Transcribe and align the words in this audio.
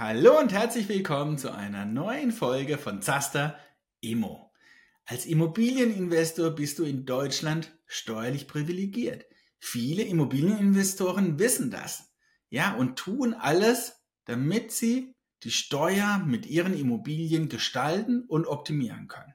Hallo 0.00 0.38
und 0.38 0.52
herzlich 0.52 0.88
willkommen 0.88 1.38
zu 1.38 1.52
einer 1.52 1.84
neuen 1.84 2.30
Folge 2.30 2.78
von 2.78 3.02
Zaster 3.02 3.58
Immo. 4.00 4.52
Als 5.04 5.26
Immobilieninvestor 5.26 6.50
bist 6.50 6.78
du 6.78 6.84
in 6.84 7.04
Deutschland 7.04 7.76
steuerlich 7.84 8.46
privilegiert. 8.46 9.24
Viele 9.58 10.04
Immobilieninvestoren 10.04 11.40
wissen 11.40 11.72
das. 11.72 12.12
Ja, 12.48 12.76
und 12.76 12.94
tun 12.94 13.34
alles, 13.34 14.00
damit 14.24 14.70
sie 14.70 15.16
die 15.42 15.50
Steuer 15.50 16.22
mit 16.24 16.46
ihren 16.46 16.78
Immobilien 16.78 17.48
gestalten 17.48 18.22
und 18.28 18.46
optimieren 18.46 19.08
können. 19.08 19.34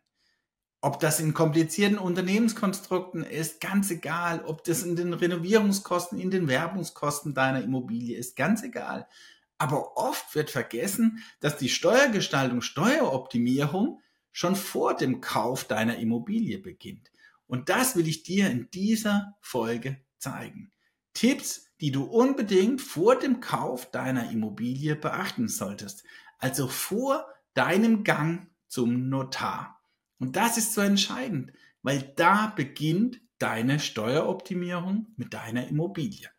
Ob 0.80 0.98
das 1.02 1.20
in 1.20 1.34
komplizierten 1.34 1.98
Unternehmenskonstrukten 1.98 3.25
ist, 3.25 3.59
ganz 3.59 3.91
egal. 3.91 4.45
Ob 4.45 4.64
das 4.64 4.84
in 4.84 4.95
den 4.95 5.11
Renovierungskosten, 5.11 6.18
in 6.18 6.32
den 6.32 6.48
Werbungskosten 6.48 7.33
deiner 7.33 7.61
Immobilie 7.61 8.15
ist, 8.15 8.37
ganz 8.37 8.64
egal. 8.64 9.09
Aber 9.57 9.98
oft 9.98 10.36
wird 10.36 10.50
vergessen, 10.50 11.24
dass 11.39 11.57
die 11.57 11.70
Steuergestaltung, 11.70 12.62
Steueroptimierung 12.62 14.02
schon 14.32 14.56
vor 14.56 14.96
dem 14.96 15.21
Kauf 15.21 15.66
deiner 15.66 15.98
Immobilie 15.98 16.57
beginnt. 16.57 17.12
Und 17.48 17.70
das 17.70 17.96
will 17.96 18.07
ich 18.07 18.24
dir 18.24 18.50
in 18.50 18.70
dieser 18.71 19.36
Folge 19.42 20.02
zeigen. 20.18 20.71
Tipps, 21.14 21.68
die 21.79 21.92
du 21.92 22.04
unbedingt 22.04 22.82
vor 22.82 23.18
dem 23.18 23.39
Kauf 23.39 23.92
deiner 23.92 24.32
Immobilie 24.32 24.96
beachten 24.96 25.48
solltest. 25.48 26.04
Also 26.40 26.68
vor 26.68 27.28
deinem 27.54 28.04
Gang 28.04 28.48
zum 28.68 29.10
Notar. 29.10 29.79
Und 30.18 30.36
das 30.36 30.57
ist 30.57 30.74
so 30.74 30.82
entscheidend, 30.82 31.51
weil 31.84 32.14
da 32.16 32.48
beginnt 32.48 33.22
deine 33.38 33.80
Steueroptimierung 33.80 35.14
mit 35.17 35.34
deiner 35.34 35.67
Immobilie. 35.67 36.30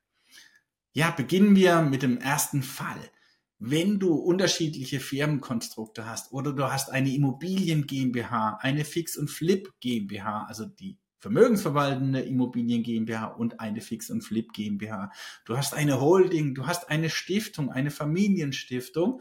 Ja, 0.97 1.11
beginnen 1.11 1.57
wir 1.57 1.83
mit 1.83 2.05
dem 2.05 2.19
ersten 2.19 2.62
Fall. 2.62 3.11
Wenn 3.59 3.98
du 3.98 4.14
unterschiedliche 4.14 5.00
Firmenkonstrukte 5.00 6.06
hast 6.06 6.33
oder 6.33 6.53
du 6.53 6.70
hast 6.70 6.89
eine 6.89 7.12
Immobilien 7.12 7.89
GmbH, 7.89 8.59
eine 8.61 8.84
Fix 8.84 9.17
und 9.17 9.28
Flip 9.28 9.69
GmbH, 9.81 10.45
also 10.45 10.67
die 10.67 10.97
vermögensverwaltende 11.19 12.20
Immobilien 12.20 12.84
GmbH 12.84 13.27
und 13.27 13.59
eine 13.59 13.81
Fix 13.81 14.09
und 14.09 14.22
Flip 14.22 14.53
GmbH. 14.53 15.11
Du 15.45 15.56
hast 15.56 15.75
eine 15.75 16.00
Holding, 16.00 16.55
du 16.55 16.69
hast 16.69 16.89
eine 16.89 17.11
Stiftung, 17.11 17.72
eine 17.72 17.91
Familienstiftung, 17.91 19.20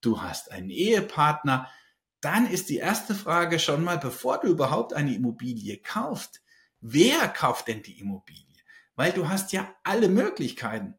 du 0.00 0.22
hast 0.22 0.50
einen 0.50 0.70
Ehepartner. 0.70 1.68
Dann 2.20 2.48
ist 2.48 2.68
die 2.68 2.78
erste 2.78 3.14
Frage 3.14 3.60
schon 3.60 3.84
mal, 3.84 3.98
bevor 3.98 4.40
du 4.40 4.48
überhaupt 4.48 4.92
eine 4.92 5.14
Immobilie 5.14 5.76
kaufst, 5.76 6.42
wer 6.80 7.28
kauft 7.28 7.68
denn 7.68 7.82
die 7.82 8.00
Immobilie? 8.00 8.42
Weil 8.96 9.12
du 9.12 9.28
hast 9.28 9.52
ja 9.52 9.72
alle 9.84 10.08
Möglichkeiten. 10.08 10.94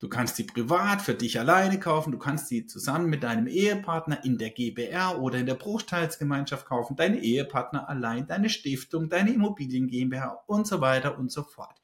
Du 0.00 0.08
kannst 0.08 0.36
sie 0.36 0.44
privat 0.44 1.02
für 1.02 1.14
dich 1.14 1.40
alleine 1.40 1.80
kaufen, 1.80 2.12
du 2.12 2.18
kannst 2.18 2.46
sie 2.46 2.66
zusammen 2.66 3.10
mit 3.10 3.24
deinem 3.24 3.48
Ehepartner 3.48 4.24
in 4.24 4.38
der 4.38 4.50
GBR 4.50 5.20
oder 5.20 5.38
in 5.38 5.46
der 5.46 5.54
Bruchteilsgemeinschaft 5.54 6.66
kaufen, 6.66 6.94
deine 6.94 7.18
Ehepartner 7.18 7.88
allein, 7.88 8.28
deine 8.28 8.48
Stiftung, 8.48 9.08
deine 9.08 9.32
Immobilien 9.32 9.88
GmbH 9.88 10.44
und 10.46 10.68
so 10.68 10.80
weiter 10.80 11.18
und 11.18 11.32
so 11.32 11.42
fort. 11.42 11.80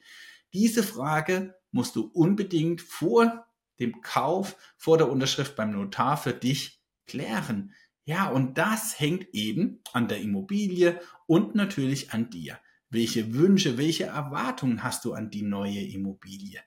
Diese 0.53 0.85
Frage 0.85 1.57
musst 1.73 1.97
du 1.97 2.09
unbedingt 2.13 2.81
vor 2.81 3.47
dem 3.81 4.01
Kauf, 4.01 4.57
vor 4.77 4.97
der 4.97 5.11
Unterschrift 5.11 5.57
beim 5.57 5.73
Notar 5.73 6.17
für 6.17 6.33
dich 6.33 6.81
klären. 7.09 7.75
Ja, 8.05 8.29
und 8.29 8.59
das 8.59 9.01
hängt 9.01 9.27
eben 9.33 9.81
an 9.93 10.07
der 10.07 10.21
Immobilie 10.21 11.01
und 11.27 11.57
natürlich 11.57 12.13
an 12.13 12.31
dir. 12.31 12.61
Welche 12.91 13.35
Wünsche, 13.35 13.77
welche 13.77 14.05
Erwartungen 14.05 14.85
hast 14.85 15.05
du 15.05 15.15
an 15.15 15.31
die 15.31 15.43
neue 15.43 15.81
Immobilie? 15.81 16.61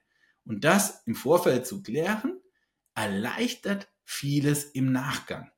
Und 0.48 0.64
das 0.64 1.02
im 1.04 1.14
Vorfeld 1.14 1.66
zu 1.66 1.82
klären, 1.82 2.40
erleichtert 2.94 3.92
vieles 4.02 4.64
im 4.64 4.92
Nachgang. 4.92 5.50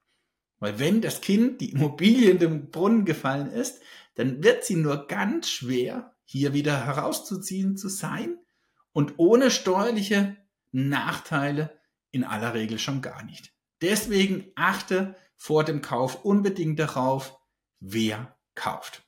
Weil 0.58 0.80
wenn 0.80 1.00
das 1.00 1.20
Kind 1.20 1.60
die 1.60 1.70
Immobilie 1.70 2.28
in 2.28 2.40
den 2.40 2.70
Brunnen 2.70 3.04
gefallen 3.04 3.52
ist, 3.52 3.80
dann 4.16 4.42
wird 4.42 4.64
sie 4.64 4.74
nur 4.74 5.06
ganz 5.06 5.48
schwer 5.48 6.16
hier 6.24 6.54
wieder 6.54 6.84
herauszuziehen 6.84 7.76
zu 7.76 7.88
sein 7.88 8.36
und 8.90 9.14
ohne 9.18 9.52
steuerliche 9.52 10.36
Nachteile 10.72 11.78
in 12.10 12.24
aller 12.24 12.54
Regel 12.54 12.80
schon 12.80 13.00
gar 13.00 13.22
nicht. 13.22 13.54
Deswegen 13.82 14.50
achte 14.56 15.14
vor 15.36 15.62
dem 15.62 15.82
Kauf 15.82 16.24
unbedingt 16.24 16.80
darauf, 16.80 17.38
wer 17.78 18.36
kauft. 18.56 19.04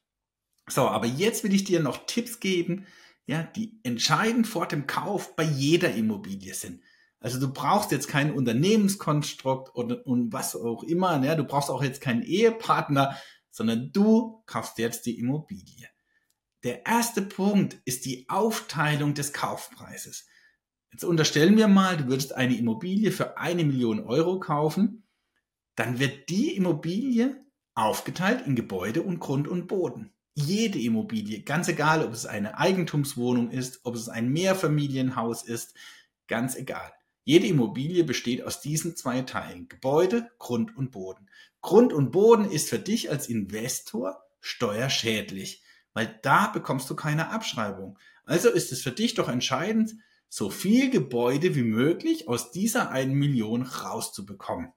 So, 0.69 0.83
aber 0.83 1.07
jetzt 1.07 1.43
will 1.43 1.53
ich 1.53 1.65
dir 1.65 1.81
noch 1.81 2.07
Tipps 2.07 2.39
geben, 2.39 2.87
ja, 3.27 3.43
die 3.43 3.79
entscheidend 3.83 4.47
vor 4.47 4.67
dem 4.67 4.87
Kauf 4.87 5.37
bei 5.37 5.45
jeder 5.45 5.95
Immobilie 5.95 6.55
sind. 6.55 6.83
Also 7.21 7.39
du 7.39 7.53
brauchst 7.53 7.93
jetzt 7.93 8.09
kein 8.09 8.33
Unternehmenskonstrukt 8.33 9.75
oder 9.77 10.05
und 10.07 10.33
was 10.33 10.57
auch 10.57 10.83
immer, 10.83 11.23
ja, 11.25 11.37
du 11.37 11.45
brauchst 11.45 11.71
auch 11.71 11.83
jetzt 11.83 12.01
keinen 12.01 12.23
Ehepartner, 12.23 13.17
sondern 13.51 13.93
du 13.93 14.43
kaufst 14.47 14.79
jetzt 14.79 15.07
die 15.07 15.19
Immobilie. 15.19 15.89
Der 16.65 16.85
erste 16.85 17.23
Punkt 17.23 17.81
ist 17.85 18.05
die 18.07 18.29
Aufteilung 18.29 19.15
des 19.15 19.33
Kaufpreises. 19.33 20.27
Jetzt 20.91 21.05
unterstellen 21.05 21.57
wir 21.57 21.69
mal, 21.69 21.97
du 21.97 22.09
würdest 22.09 22.35
eine 22.35 22.57
Immobilie 22.57 23.13
für 23.13 23.39
eine 23.39 23.65
Million 23.65 24.01
Euro 24.01 24.41
kaufen, 24.41 25.07
dann 25.77 26.01
wird 26.01 26.29
die 26.29 26.57
Immobilie 26.57 27.45
aufgeteilt 27.75 28.47
in 28.47 28.57
Gebäude 28.57 29.03
und 29.03 29.21
Grund 29.21 29.49
und 29.49 29.69
Boden 29.69 30.13
jede 30.35 30.79
Immobilie, 30.79 31.43
ganz 31.43 31.69
egal, 31.69 32.05
ob 32.05 32.13
es 32.13 32.27
eine 32.27 32.59
Eigentumswohnung 32.59 33.51
ist, 33.51 33.81
ob 33.85 33.95
es 33.95 34.09
ein 34.09 34.31
Mehrfamilienhaus 34.31 35.43
ist, 35.43 35.75
ganz 36.27 36.57
egal. 36.57 36.93
Jede 37.25 37.47
Immobilie 37.47 38.05
besteht 38.05 38.43
aus 38.43 38.61
diesen 38.61 38.97
zwei 38.97 39.23
Teilen, 39.23 39.69
Gebäude, 39.69 40.31
Grund 40.39 40.77
und 40.77 40.91
Boden. 40.91 41.29
Grund 41.61 41.93
und 41.93 42.11
Boden 42.11 42.51
ist 42.51 42.69
für 42.69 42.79
dich 42.79 43.11
als 43.11 43.29
Investor 43.29 44.25
steuerschädlich, 44.41 45.63
weil 45.93 46.19
da 46.23 46.49
bekommst 46.49 46.91
du 46.91 46.97
keine 46.97 47.29
Abschreibung. 47.29 47.99
Also 48.25 48.51
ist 48.51 48.73
es 48.73 48.83
für 48.83 48.91
dich 48.91 49.15
doch 49.15 49.29
entscheidend, 49.29 49.95
so 50.29 50.49
viel 50.49 50.91
Gebäude 50.91 51.55
wie 51.55 51.63
möglich 51.63 52.27
aus 52.27 52.51
dieser 52.51 52.91
einen 52.91 53.15
Million 53.15 53.63
rauszubekommen. 53.63 54.73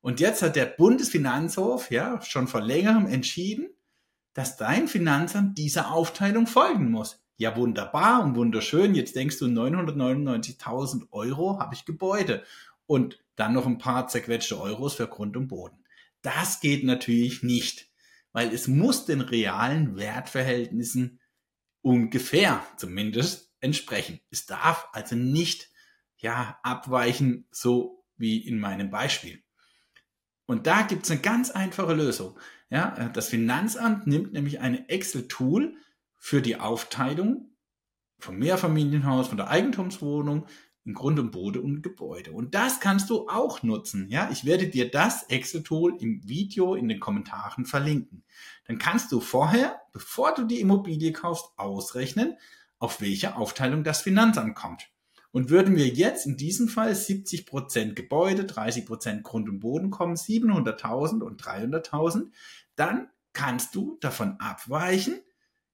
Und 0.00 0.20
jetzt 0.20 0.40
hat 0.42 0.54
der 0.54 0.66
Bundesfinanzhof 0.66 1.90
ja 1.90 2.22
schon 2.22 2.46
vor 2.46 2.60
längerem 2.60 3.06
entschieden, 3.06 3.73
dass 4.34 4.56
dein 4.56 4.88
Finanzamt 4.88 5.56
dieser 5.58 5.92
Aufteilung 5.92 6.46
folgen 6.46 6.90
muss. 6.90 7.24
Ja, 7.36 7.56
wunderbar 7.56 8.22
und 8.22 8.36
wunderschön. 8.36 8.94
Jetzt 8.94 9.16
denkst 9.16 9.38
du, 9.38 9.46
999.000 9.46 11.10
Euro 11.10 11.58
habe 11.58 11.74
ich 11.74 11.84
Gebäude 11.84 12.44
und 12.86 13.24
dann 13.36 13.54
noch 13.54 13.66
ein 13.66 13.78
paar 13.78 14.06
zerquetschte 14.08 14.60
Euros 14.60 14.94
für 14.94 15.08
Grund 15.08 15.36
und 15.36 15.48
Boden. 15.48 15.84
Das 16.22 16.60
geht 16.60 16.84
natürlich 16.84 17.42
nicht, 17.42 17.88
weil 18.32 18.52
es 18.52 18.68
muss 18.68 19.04
den 19.06 19.20
realen 19.20 19.96
Wertverhältnissen 19.96 21.20
ungefähr 21.82 22.62
zumindest 22.76 23.52
entsprechen. 23.60 24.20
Es 24.30 24.46
darf 24.46 24.88
also 24.92 25.16
nicht 25.16 25.70
ja 26.18 26.58
abweichen, 26.62 27.46
so 27.50 28.04
wie 28.16 28.38
in 28.38 28.58
meinem 28.58 28.90
Beispiel. 28.90 29.42
Und 30.46 30.66
da 30.66 30.82
gibt 30.82 31.04
es 31.04 31.10
eine 31.10 31.20
ganz 31.20 31.50
einfache 31.50 31.94
Lösung. 31.94 32.38
Ja, 32.70 32.94
äh, 32.96 33.12
das 33.12 33.28
Finanzamt 33.28 34.06
nimmt 34.06 34.32
nämlich 34.32 34.60
ein 34.60 34.88
Excel-Tool 34.88 35.76
für 36.16 36.42
die 36.42 36.56
Aufteilung 36.56 37.50
vom 38.18 38.38
Mehrfamilienhaus, 38.38 39.28
von 39.28 39.36
der 39.36 39.48
Eigentumswohnung 39.48 40.46
in 40.84 40.92
Grund 40.92 41.18
und 41.18 41.30
Boden 41.30 41.62
und 41.62 41.82
Gebäude. 41.82 42.32
Und 42.32 42.54
das 42.54 42.80
kannst 42.80 43.08
du 43.08 43.28
auch 43.28 43.62
nutzen. 43.62 44.08
Ja, 44.08 44.28
ich 44.30 44.44
werde 44.44 44.68
dir 44.68 44.90
das 44.90 45.24
Excel-Tool 45.24 45.96
im 46.00 46.26
Video 46.28 46.74
in 46.74 46.88
den 46.88 47.00
Kommentaren 47.00 47.64
verlinken. 47.64 48.22
Dann 48.66 48.78
kannst 48.78 49.10
du 49.12 49.20
vorher, 49.20 49.80
bevor 49.92 50.34
du 50.34 50.44
die 50.44 50.60
Immobilie 50.60 51.12
kaufst, 51.12 51.46
ausrechnen, 51.56 52.36
auf 52.78 53.00
welche 53.00 53.36
Aufteilung 53.36 53.82
das 53.82 54.02
Finanzamt 54.02 54.54
kommt. 54.54 54.90
Und 55.34 55.50
würden 55.50 55.74
wir 55.74 55.88
jetzt 55.88 56.26
in 56.26 56.36
diesem 56.36 56.68
Fall 56.68 56.94
70 56.94 57.44
Prozent 57.44 57.96
Gebäude, 57.96 58.44
30 58.44 58.86
Prozent 58.86 59.24
Grund 59.24 59.48
und 59.48 59.58
Boden 59.58 59.90
kommen, 59.90 60.14
700.000 60.14 61.22
und 61.22 61.42
300.000, 61.42 62.28
dann 62.76 63.08
kannst 63.32 63.74
du 63.74 63.98
davon 64.00 64.36
abweichen, 64.38 65.18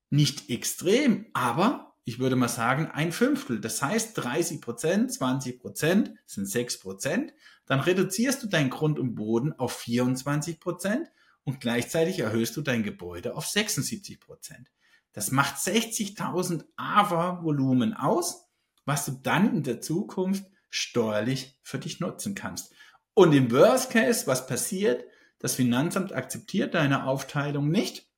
nicht 0.08 0.48
extrem, 0.48 1.26
aber 1.34 1.94
ich 2.04 2.18
würde 2.18 2.36
mal 2.36 2.48
sagen 2.48 2.86
ein 2.86 3.12
Fünftel. 3.12 3.60
Das 3.60 3.82
heißt 3.82 4.16
30 4.16 4.62
Prozent, 4.62 5.12
20 5.12 5.60
Prozent 5.60 6.14
sind 6.24 6.46
6 6.46 6.80
Prozent. 6.80 7.34
Dann 7.66 7.80
reduzierst 7.80 8.42
du 8.42 8.46
dein 8.46 8.70
Grund 8.70 8.98
und 8.98 9.14
Boden 9.14 9.52
auf 9.52 9.76
24 9.76 10.58
Prozent 10.58 11.06
und 11.44 11.60
gleichzeitig 11.60 12.18
erhöhst 12.18 12.56
du 12.56 12.62
dein 12.62 12.82
Gebäude 12.82 13.36
auf 13.36 13.46
76 13.46 14.20
Prozent. 14.20 14.70
Das 15.12 15.30
macht 15.30 15.56
60.000 15.56 16.64
AVA 16.76 17.42
Volumen 17.42 17.92
aus 17.92 18.46
was 18.84 19.04
du 19.04 19.12
dann 19.22 19.54
in 19.56 19.62
der 19.62 19.80
Zukunft 19.80 20.44
steuerlich 20.70 21.58
für 21.62 21.78
dich 21.78 22.00
nutzen 22.00 22.34
kannst. 22.34 22.72
Und 23.14 23.32
im 23.32 23.50
Worst 23.50 23.90
Case, 23.90 24.26
was 24.26 24.46
passiert? 24.46 25.04
Das 25.38 25.54
Finanzamt 25.54 26.12
akzeptiert 26.12 26.74
deine 26.74 27.04
Aufteilung 27.04 27.70
nicht 27.70 28.08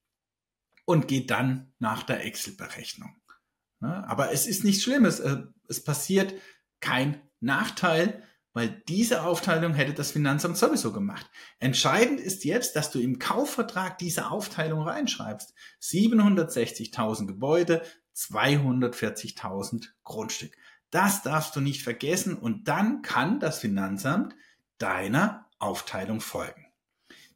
und 0.84 1.08
geht 1.08 1.30
dann 1.30 1.72
nach 1.78 2.02
der 2.02 2.24
Excel-Berechnung. 2.24 3.16
Aber 3.80 4.32
es 4.32 4.46
ist 4.46 4.64
nichts 4.64 4.82
Schlimmes. 4.84 5.20
Äh, 5.20 5.42
es 5.68 5.82
passiert 5.82 6.34
kein 6.80 7.20
Nachteil, 7.40 8.22
weil 8.52 8.82
diese 8.86 9.22
Aufteilung 9.22 9.74
hätte 9.74 9.94
das 9.94 10.12
Finanzamt 10.12 10.56
sowieso 10.56 10.92
gemacht. 10.92 11.28
Entscheidend 11.58 12.20
ist 12.20 12.44
jetzt, 12.44 12.76
dass 12.76 12.90
du 12.90 13.00
im 13.00 13.18
Kaufvertrag 13.18 13.98
diese 13.98 14.30
Aufteilung 14.30 14.82
reinschreibst. 14.82 15.54
760.000 15.80 17.26
Gebäude, 17.26 17.82
240.000 18.16 19.88
Grundstück. 20.04 20.56
Das 20.90 21.22
darfst 21.22 21.56
du 21.56 21.60
nicht 21.60 21.82
vergessen 21.82 22.36
und 22.36 22.68
dann 22.68 23.02
kann 23.02 23.40
das 23.40 23.58
Finanzamt 23.58 24.34
deiner 24.78 25.48
Aufteilung 25.58 26.20
folgen. 26.20 26.66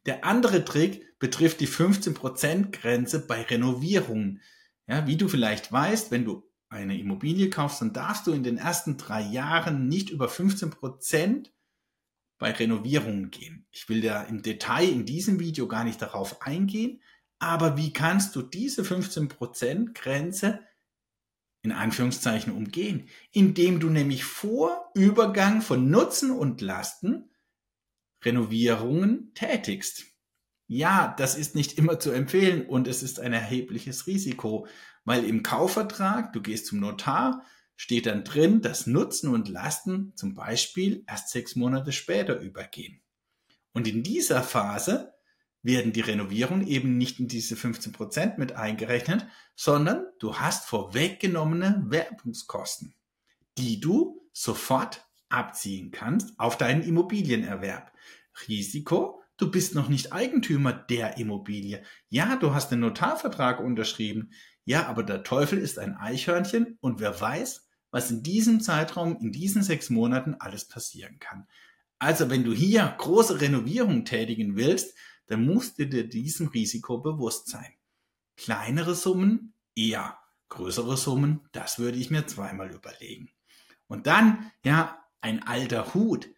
Der 0.05 0.23
andere 0.23 0.63
Trick 0.63 1.17
betrifft 1.19 1.59
die 1.59 1.67
15% 1.67 2.71
Grenze 2.71 3.25
bei 3.25 3.41
Renovierungen. 3.41 4.41
Ja, 4.87 5.07
wie 5.07 5.17
du 5.17 5.27
vielleicht 5.27 5.71
weißt, 5.71 6.11
wenn 6.11 6.25
du 6.25 6.47
eine 6.69 6.99
Immobilie 6.99 7.49
kaufst, 7.49 7.81
dann 7.81 7.93
darfst 7.93 8.27
du 8.27 8.31
in 8.31 8.43
den 8.43 8.57
ersten 8.57 8.97
drei 8.97 9.21
Jahren 9.21 9.87
nicht 9.87 10.09
über 10.09 10.29
15 10.29 10.69
Prozent 10.69 11.51
bei 12.37 12.51
Renovierungen 12.51 13.31
gehen. 13.31 13.65
Ich 13.71 13.89
will 13.89 14.01
da 14.01 14.23
im 14.23 14.41
Detail 14.41 14.89
in 14.89 15.05
diesem 15.05 15.39
Video 15.39 15.67
gar 15.67 15.83
nicht 15.83 16.01
darauf 16.01 16.41
eingehen, 16.41 17.01
aber 17.39 17.77
wie 17.77 17.93
kannst 17.93 18.35
du 18.35 18.41
diese 18.41 18.83
15 18.83 19.27
Prozent 19.27 19.95
Grenze 19.95 20.59
in 21.61 21.71
Anführungszeichen 21.71 22.53
umgehen? 22.53 23.09
Indem 23.31 23.79
du 23.79 23.89
nämlich 23.89 24.23
vor 24.23 24.91
Übergang 24.93 25.61
von 25.61 25.89
Nutzen 25.89 26.31
und 26.31 26.61
Lasten 26.61 27.29
Renovierungen 28.23 29.33
tätigst. 29.35 30.05
Ja, 30.67 31.15
das 31.17 31.35
ist 31.35 31.55
nicht 31.55 31.77
immer 31.77 31.99
zu 31.99 32.11
empfehlen 32.11 32.65
und 32.65 32.87
es 32.87 33.03
ist 33.03 33.19
ein 33.19 33.31
erhebliches 33.31 34.07
Risiko, 34.07 34.67
weil 35.05 35.23
im 35.23 35.43
Kaufvertrag, 35.43 36.33
du 36.33 36.41
gehst 36.41 36.67
zum 36.67 36.79
Notar, 36.79 37.43
steht 37.77 38.07
dann 38.07 38.23
drin, 38.23 38.61
dass 38.61 38.87
Nutzen 38.87 39.33
und 39.33 39.47
Lasten 39.47 40.13
zum 40.15 40.33
Beispiel 40.33 41.03
erst 41.07 41.29
sechs 41.29 41.55
Monate 41.55 41.91
später 41.91 42.39
übergehen. 42.39 43.01
Und 43.71 43.87
in 43.87 44.03
dieser 44.03 44.43
Phase 44.43 45.13
werden 45.63 45.91
die 45.91 46.01
Renovierungen 46.01 46.65
eben 46.67 46.97
nicht 46.97 47.19
in 47.19 47.27
diese 47.27 47.55
15 47.55 47.91
Prozent 47.91 48.37
mit 48.37 48.53
eingerechnet, 48.53 49.25
sondern 49.55 50.05
du 50.19 50.35
hast 50.35 50.65
vorweggenommene 50.65 51.83
Werbungskosten, 51.87 52.93
die 53.57 53.79
du 53.79 54.21
sofort 54.31 55.05
abziehen 55.29 55.91
kannst 55.91 56.39
auf 56.39 56.57
deinen 56.57 56.83
Immobilienerwerb. 56.83 57.91
Risiko, 58.47 59.17
Du 59.39 59.51
bist 59.51 59.75
noch 59.75 59.87
nicht 59.87 60.13
Eigentümer 60.13 60.73
der 60.73 61.17
Immobilie. 61.19 61.83
Ja, 62.09 62.37
du 62.37 62.55
hast 62.55 62.71
den 62.71 62.79
Notarvertrag 62.79 63.59
unterschrieben. 63.59 64.31
Ja, 64.65 64.87
aber 64.87 65.03
der 65.03 65.23
Teufel 65.23 65.59
ist 65.59 65.77
ein 65.77 65.95
Eichhörnchen 65.95 66.77
und 66.81 66.99
wer 66.99 67.21
weiß, 67.21 67.69
was 67.91 68.09
in 68.09 68.23
diesem 68.23 68.61
Zeitraum, 68.61 69.17
in 69.21 69.31
diesen 69.31 69.61
sechs 69.61 69.91
Monaten 69.91 70.35
alles 70.39 70.67
passieren 70.67 71.19
kann. 71.19 71.47
Also 71.99 72.31
wenn 72.31 72.43
du 72.43 72.51
hier 72.51 72.95
große 72.97 73.39
Renovierungen 73.39 74.05
tätigen 74.05 74.55
willst, 74.55 74.97
dann 75.27 75.45
musst 75.45 75.79
du 75.79 75.87
dir 75.87 76.07
diesem 76.07 76.47
Risiko 76.47 76.97
bewusst 76.97 77.47
sein. 77.49 77.73
Kleinere 78.35 78.95
Summen 78.95 79.53
eher, 79.75 80.17
größere 80.49 80.97
Summen, 80.97 81.41
das 81.51 81.79
würde 81.79 81.97
ich 81.97 82.09
mir 82.09 82.25
zweimal 82.27 82.71
überlegen. 82.71 83.29
Und 83.87 84.07
dann, 84.07 84.51
ja, 84.63 85.03
ein 85.21 85.43
alter 85.43 85.93
Hut, 85.93 86.29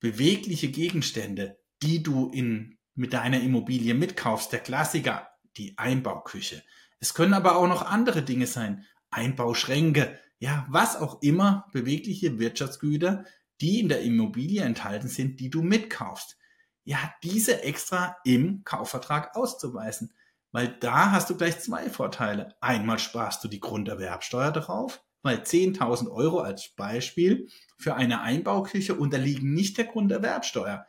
bewegliche 0.00 0.68
Gegenstände, 0.68 1.58
die 1.82 2.02
du 2.02 2.28
in, 2.30 2.78
mit 2.94 3.12
deiner 3.12 3.40
Immobilie 3.40 3.94
mitkaufst. 3.94 4.52
Der 4.52 4.60
Klassiker, 4.60 5.28
die 5.56 5.76
Einbauküche. 5.78 6.62
Es 6.98 7.14
können 7.14 7.34
aber 7.34 7.56
auch 7.56 7.66
noch 7.66 7.82
andere 7.82 8.22
Dinge 8.22 8.46
sein. 8.46 8.86
Einbauschränke, 9.10 10.18
ja, 10.38 10.66
was 10.68 10.96
auch 10.96 11.22
immer, 11.22 11.68
bewegliche 11.72 12.38
Wirtschaftsgüter, 12.38 13.24
die 13.60 13.80
in 13.80 13.88
der 13.88 14.02
Immobilie 14.02 14.62
enthalten 14.62 15.08
sind, 15.08 15.38
die 15.38 15.50
du 15.50 15.62
mitkaufst. 15.62 16.36
Ja, 16.84 16.98
diese 17.22 17.62
extra 17.62 18.16
im 18.24 18.64
Kaufvertrag 18.64 19.36
auszuweisen. 19.36 20.12
Weil 20.50 20.68
da 20.68 21.12
hast 21.12 21.30
du 21.30 21.36
gleich 21.36 21.60
zwei 21.60 21.88
Vorteile. 21.88 22.54
Einmal 22.60 22.98
sparst 22.98 23.42
du 23.42 23.48
die 23.48 23.60
Grunderwerbsteuer 23.60 24.52
drauf, 24.52 25.02
weil 25.22 25.38
10.000 25.38 26.10
Euro 26.10 26.40
als 26.40 26.68
Beispiel 26.68 27.48
für 27.78 27.94
eine 27.94 28.20
Einbauküche 28.20 28.94
unterliegen 28.94 29.54
nicht 29.54 29.78
der 29.78 29.86
Grunderwerbsteuer. 29.86 30.86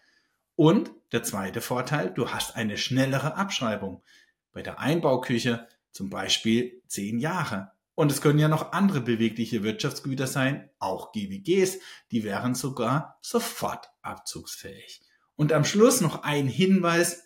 Und 0.55 0.91
der 1.11 1.23
zweite 1.23 1.61
Vorteil, 1.61 2.11
du 2.11 2.29
hast 2.29 2.55
eine 2.55 2.77
schnellere 2.77 3.35
Abschreibung. 3.35 4.03
Bei 4.51 4.61
der 4.61 4.79
Einbauküche 4.79 5.67
zum 5.91 6.09
Beispiel 6.09 6.81
zehn 6.87 7.19
Jahre. 7.19 7.71
Und 7.95 8.11
es 8.11 8.21
können 8.21 8.39
ja 8.39 8.47
noch 8.47 8.71
andere 8.71 9.01
bewegliche 9.01 9.63
Wirtschaftsgüter 9.63 10.27
sein, 10.27 10.69
auch 10.79 11.11
GWGs, 11.11 11.77
die 12.11 12.23
wären 12.23 12.55
sogar 12.55 13.19
sofort 13.21 13.91
abzugsfähig. 14.01 15.01
Und 15.35 15.51
am 15.51 15.65
Schluss 15.65 16.01
noch 16.01 16.24
ein 16.24 16.47
Hinweis, 16.47 17.24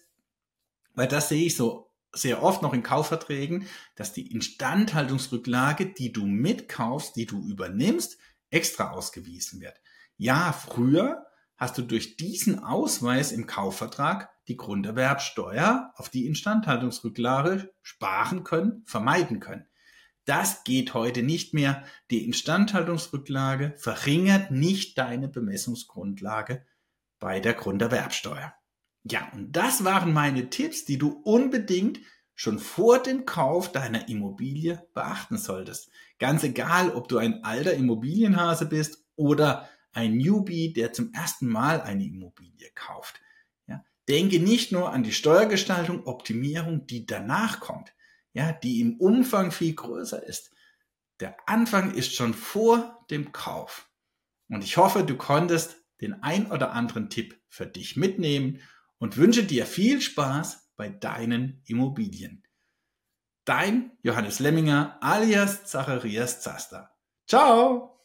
weil 0.94 1.08
das 1.08 1.30
sehe 1.30 1.46
ich 1.46 1.56
so 1.56 1.92
sehr 2.14 2.42
oft 2.42 2.62
noch 2.62 2.74
in 2.74 2.84
Kaufverträgen, 2.84 3.68
dass 3.96 4.14
die 4.14 4.32
Instandhaltungsrücklage, 4.32 5.88
die 5.94 6.12
du 6.12 6.26
mitkaufst, 6.26 7.16
die 7.16 7.26
du 7.26 7.42
übernimmst, 7.48 8.18
extra 8.50 8.92
ausgewiesen 8.92 9.62
wird. 9.62 9.80
Ja, 10.16 10.52
früher 10.52 11.26
hast 11.58 11.78
du 11.78 11.82
durch 11.82 12.18
diesen 12.18 12.60
Ausweis 12.64 13.32
im 13.32 13.46
Kaufvertrag 13.46 14.30
die 14.48 14.58
Grunderwerbsteuer 14.58 15.92
auf 15.96 16.10
die 16.10 16.26
Instandhaltungsrücklage 16.26 17.74
sparen 17.82 18.44
können, 18.44 18.84
vermeiden 18.86 19.40
können. 19.40 19.68
Das 20.26 20.64
geht 20.64 20.94
heute 20.94 21.24
nicht 21.24 21.54
mehr. 21.54 21.84
Die 22.12 22.26
Instandhaltungsrücklage 22.26 23.74
verringert 23.78 24.52
nicht 24.52 24.98
deine 24.98 25.28
Bemessungsgrundlage 25.28 26.66
bei 27.20 27.40
der 27.40 27.54
Grunderwerbsteuer. 27.54 28.54
Ja, 29.04 29.30
und 29.34 29.54
das 29.54 29.84
waren 29.84 30.14
meine 30.14 30.50
Tipps, 30.50 30.86
die 30.86 30.98
du 30.98 31.22
unbedingt 31.24 32.00
schon 32.36 32.60
vor 32.60 33.00
dem 33.00 33.26
Kauf 33.26 33.72
deiner 33.72 34.10
Immobilie 34.10 34.88
beachten 34.94 35.38
solltest. 35.38 35.90
Ganz 36.20 36.44
egal, 36.44 36.92
ob 36.92 37.08
du 37.08 37.18
ein 37.18 37.44
alter 37.44 37.74
Immobilienhase 37.74 38.68
bist 38.68 39.06
oder 39.16 39.68
ein 39.92 40.18
Newbie, 40.18 40.74
der 40.74 40.94
zum 40.94 41.12
ersten 41.14 41.48
Mal 41.48 41.82
eine 41.82 42.06
Immobilie 42.06 42.70
kauft. 42.76 43.20
Ja, 43.66 43.84
denke 44.08 44.40
nicht 44.40 44.72
nur 44.72 44.92
an 44.92 45.04
die 45.04 45.14
Steuergestaltung, 45.14 46.06
Optimierung, 46.06 46.86
die 46.86 47.08
danach 47.08 47.60
kommt, 47.60 47.94
ja, 48.34 48.52
die 48.52 48.82
im 48.82 49.00
Umfang 49.00 49.52
viel 49.52 49.74
größer 49.74 50.24
ist. 50.24 50.52
Der 51.20 51.36
Anfang 51.48 51.96
ist 51.96 52.14
schon 52.14 52.36
vor 52.36 53.04
dem 53.10 53.32
Kauf. 53.32 53.90
Und 54.50 54.64
ich 54.64 54.78
hoffe, 54.78 55.04
du 55.04 55.18
konntest 55.18 55.78
den 56.02 56.22
ein 56.24 56.52
oder 56.52 56.74
anderen 56.74 57.10
Tipp 57.10 57.40
für 57.50 57.66
dich 57.66 57.98
mitnehmen 57.98 58.62
und 58.98 59.18
wünsche 59.18 59.44
dir 59.44 59.66
viel 59.66 60.02
Spaß 60.02 60.72
bei 60.76 60.90
deinen 60.90 61.62
Immobilien. 61.66 62.44
Dein 63.46 63.92
Johannes 64.04 64.40
Lemminger 64.40 64.98
alias 65.02 65.66
Zacharias 65.66 66.42
Zaster. 66.42 66.92
Ciao! 67.28 67.97